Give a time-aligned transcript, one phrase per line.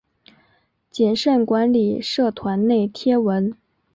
[0.89, 3.55] 谨慎管理社团内贴文